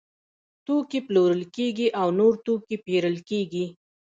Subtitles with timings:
[0.65, 3.65] توکي پلورل کیږي او نور توکي پیرل کیږي.